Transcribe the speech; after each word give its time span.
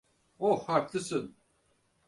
Oh, 0.39 0.57
haklısın. 0.69 1.35